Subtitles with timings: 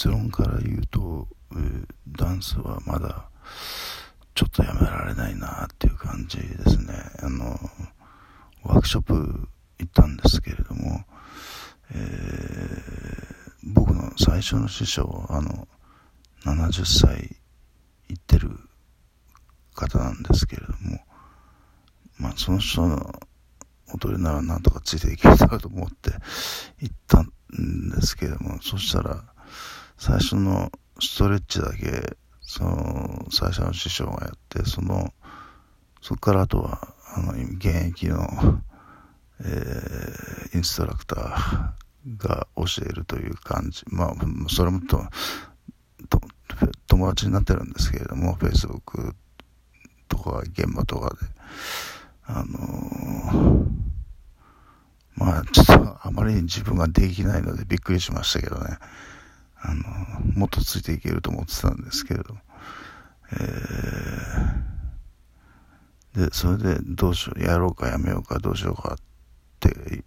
[0.00, 3.28] 結論から言うと、えー、ダンスはまだ
[4.34, 6.94] ちょっとやめられないなっていう感じですね。
[7.22, 7.50] あの、
[8.62, 9.14] ワークショップ
[9.78, 11.04] 行ったんですけれども、
[11.92, 12.80] えー、
[13.74, 15.68] 僕の最初の師匠、あの、
[16.46, 17.36] 70歳
[18.08, 18.58] 行ってる
[19.74, 20.98] 方なんですけれども、
[22.16, 23.20] まあ、その人の
[23.92, 26.12] 踊りならなんとかついていけるだろうと思って
[26.78, 27.30] 行ったん
[27.90, 29.30] ですけれども、そしたら、
[30.00, 35.12] 最初のストレッチだけ、その、最初の師匠がやって、その、
[36.00, 38.26] そこからあとは、あの、現役の、
[39.40, 43.84] えー、インストラクターが教えるという感じ。
[43.88, 44.14] まあ、
[44.48, 45.04] それもと、
[46.08, 46.18] と
[46.86, 49.12] 友達になってるんですけれども、Facebook
[50.08, 51.16] とか現場とかで。
[52.24, 53.66] あのー、
[55.16, 58.78] まあ、ちょっとあまりに自分ができないのでびっくりしましたけどね。
[59.62, 59.82] あの、
[60.34, 62.40] もっとついていけると思ってたんですけれども。
[63.32, 68.96] えー、で、それでどうしよう、やろうかやめようかどうしようかっ
[69.60, 70.04] て、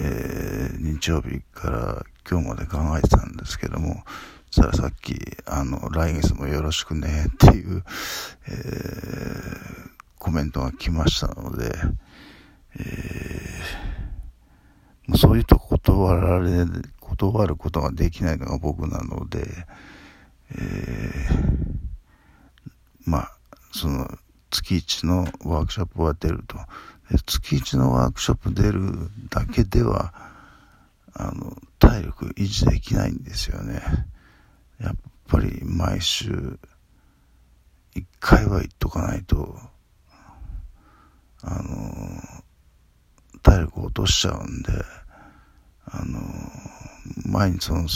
[0.00, 4.04] えー、日曜日から今日まで考えてたんですけども、
[4.50, 7.84] そしたらさっき、あの、来月もよろしくねっていう、
[8.48, 11.72] えー、コメントが来ましたので、
[12.78, 16.66] えー、そういうとこ断られ、
[17.16, 19.46] 断ることができないのが僕なので、
[20.50, 21.46] えー、
[23.04, 23.32] まあ、
[23.72, 24.08] その、
[24.50, 26.58] 月一のワークショップは出ると。
[27.26, 30.12] 月一のワークショップ出るだけでは、
[31.14, 33.82] あの、体力維持できないんですよね。
[34.80, 34.94] やっ
[35.28, 36.58] ぱり毎週、
[37.94, 39.58] 一回は行っとかないと、
[41.42, 42.22] あの、
[43.42, 44.72] 体力落としちゃうんで、
[45.86, 46.20] あの、
[47.36, 47.86] 毎日その、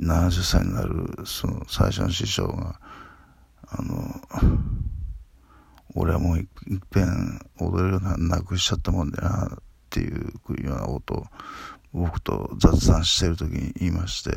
[0.00, 2.80] 70歳になる、その最初の師匠が、
[3.68, 4.20] あの、
[5.94, 6.46] 俺はもういっ
[6.90, 9.58] ぺん踊れるのなくしちゃったもんだなっ
[9.90, 10.32] ていう
[10.64, 11.26] ようなことを
[11.92, 14.32] 僕と雑談してる時に言いまして、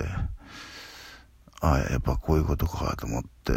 [1.59, 3.53] ああ、やっぱこういうことかと思って、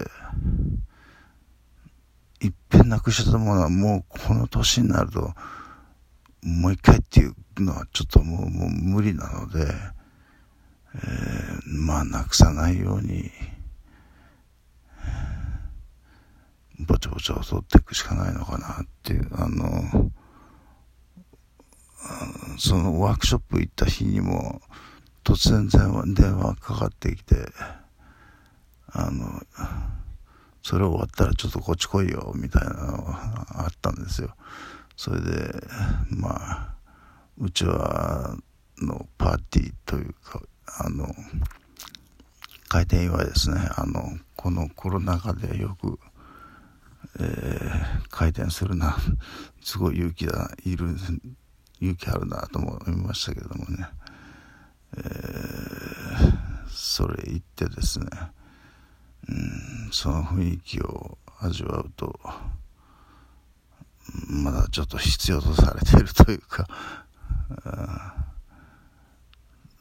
[2.41, 5.35] いっぺんなくしちゃったものはもうこの年になると、
[6.43, 9.67] もう一回っていうのはちょっともうもう無理なので、
[10.95, 13.31] えー、まあなくさないように、
[16.81, 20.11] ぼちぼち踊っていくしかないのかなっていう、あの、
[22.59, 24.61] そのワークショップ行った日にも
[25.25, 25.69] 突然
[26.15, 27.37] 電話かかってきて、
[28.93, 29.43] あの、
[30.63, 34.35] それ終わったらちょっとこっち来いよ、みたいなのがあったんですよ。
[34.97, 35.53] それで、
[36.11, 36.75] まあ、
[37.39, 38.37] うちは、
[38.79, 40.41] のパーティーというか、
[40.79, 41.15] あの、
[42.69, 43.69] 開店祝いですね。
[43.77, 45.99] あの、このコロナ禍でよく、
[47.21, 48.97] えー、開店するな。
[49.63, 50.97] すごい勇気だ、いる、
[51.81, 53.89] 勇気あるなと思いましたけどもね。
[54.97, 58.07] えー、それ言ってですね。
[59.29, 62.19] うんその雰囲気を味わうと
[64.29, 66.67] まだちょっと必要とされているというか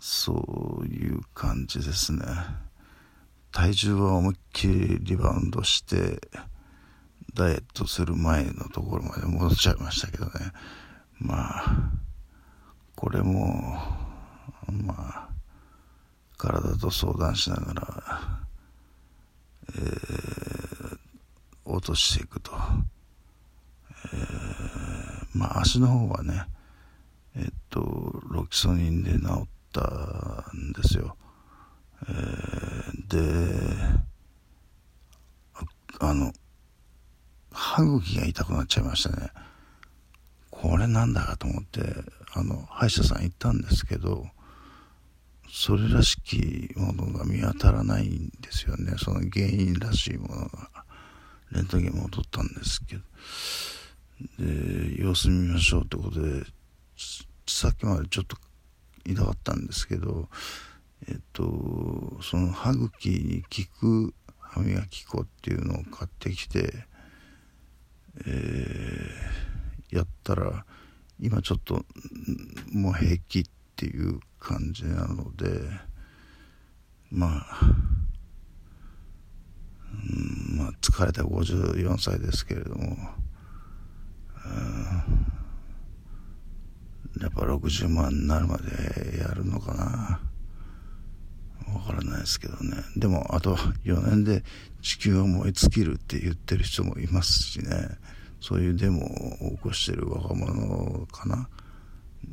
[0.05, 2.25] そういう感じですね。
[3.53, 6.19] 体重は思いっきりリバウンドして
[7.33, 10.31] ダイエットする前のところまで戻っちゃいましたけどね。
[11.19, 11.91] まあ
[12.97, 13.77] これも
[14.67, 15.29] まあ
[16.37, 18.43] 体と相談しながら
[19.73, 20.97] えー、
[21.63, 22.51] 落としていくと、
[24.13, 26.43] えー、まあ足の方はね
[27.37, 29.81] えっとロキソニンで治った
[30.55, 31.17] んですよ、
[32.03, 34.03] えー、で
[35.99, 36.31] あの
[37.51, 39.29] 歯茎が痛くなっちゃいましたね
[40.49, 41.81] これなんだかと思って
[42.33, 44.27] あの歯医者さん行ったんですけど
[45.55, 48.93] それらしきものが見当たらないんですよね。
[48.97, 50.69] その原因らしいものが。
[51.51, 53.01] レントゲンも取ったんですけど。
[54.39, 56.43] で、様子見ましょうってことで、
[57.47, 58.35] さっきまでちょっと
[59.05, 60.29] 痛かったんですけど、
[61.07, 66.85] えっと、その歯茎に効く歯磨き粉っていうのを買ってきて、
[68.25, 70.65] えー、やったら、
[71.19, 71.85] 今ちょっと
[72.71, 73.43] もう平気っ
[73.75, 75.47] ていう感じなので
[77.13, 77.59] まあ、
[79.93, 82.97] うん、まあ疲れた54歳ですけれども、
[87.43, 90.19] ぱ60万になるまでやるのかな。
[91.73, 92.77] わからないですけどね。
[92.95, 94.43] でもあと4年で
[94.81, 97.89] 地球が燃え尽きるって言ってる人もいますしね。
[98.39, 101.49] そういうデモを起こしてる若者かな。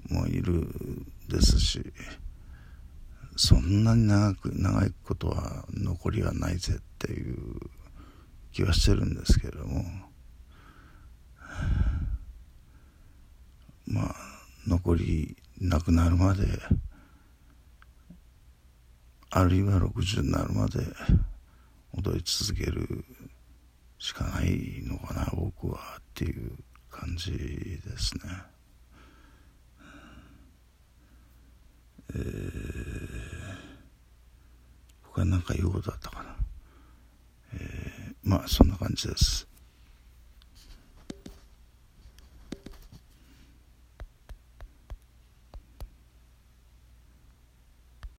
[0.08, 0.68] もいる
[1.28, 1.92] ですし。
[3.36, 7.36] そんなに長く長いことは残りはないぜっていう
[8.52, 9.84] 気はしてるんですけれども。
[13.86, 14.29] まあ
[14.66, 16.46] 残りなくなるまで
[19.30, 20.80] あるいは60になるまで
[21.96, 23.04] 踊り続ける
[23.98, 26.52] しかないのかな僕はっていう
[26.90, 28.22] 感じですね。
[32.12, 32.22] えー、
[35.02, 36.36] 他何か言うことあったかな。
[37.54, 39.49] えー、まあそんな感じです。